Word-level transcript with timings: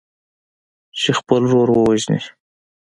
چې 0.99 1.09
خپل 1.19 1.41
ورور 1.51 1.67
ووژني. 1.71 2.19